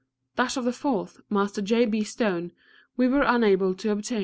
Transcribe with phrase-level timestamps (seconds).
[0.35, 1.85] That of the fourth, Master J.
[1.85, 2.03] B.
[2.03, 2.53] Stone,
[2.97, 4.19] we were unable to obtain.